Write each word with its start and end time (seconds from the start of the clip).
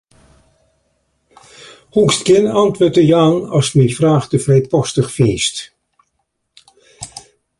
Hoechst 1.93 2.23
gjin 2.27 2.47
antwurd 2.63 2.93
te 2.95 3.03
jaan 3.13 3.37
ast 3.57 3.75
myn 3.77 3.95
fraach 3.97 4.25
te 4.27 4.37
frijpostich 4.45 5.09
fynst. 5.17 5.55